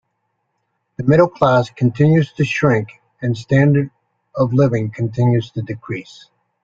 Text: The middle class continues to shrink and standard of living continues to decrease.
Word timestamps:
The 0.97 1.03
middle 1.03 1.27
class 1.29 1.69
continues 1.69 2.33
to 2.33 2.43
shrink 2.43 2.89
and 3.21 3.37
standard 3.37 3.91
of 4.35 4.51
living 4.51 4.89
continues 4.89 5.51
to 5.51 5.61
decrease. 5.61 6.27